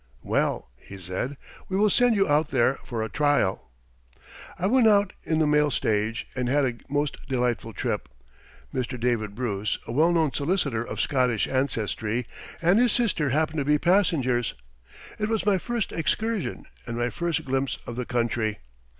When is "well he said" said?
0.23-1.37